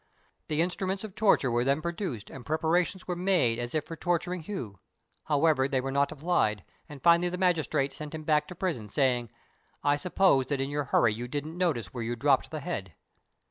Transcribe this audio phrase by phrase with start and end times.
[0.47, 4.41] The instruments of torture were then produced, and preparations were made as if for torturing
[4.41, 4.79] Hu;
[5.25, 9.29] however, they were not applied, and finally the magistrate sent him back to prison, saying,
[9.83, 12.95] "I suppose that in your hurry you didn't notice where you dropped the head."